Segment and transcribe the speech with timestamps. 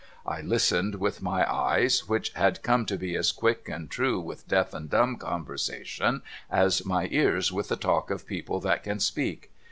[0.25, 4.47] I listened with my eyes, which had come to be as quick and true with
[4.47, 9.51] deaf and dumb conversation as my ears with the talk of people that can speak.